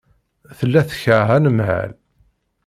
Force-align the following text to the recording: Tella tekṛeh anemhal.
Tella 0.57 0.81
tekṛeh 0.89 1.29
anemhal. 1.37 1.91